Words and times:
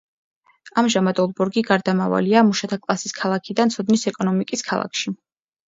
ამჟამად 0.81 1.21
ოლბორგი 1.23 1.63
გარდამავალია 1.67 2.43
მუშათა 2.49 2.81
კლასის 2.87 3.15
ქალაქიდან 3.21 3.77
ცოდნის 3.77 4.09
ეკონომიკის 4.15 4.69
ქალაქში. 4.73 5.19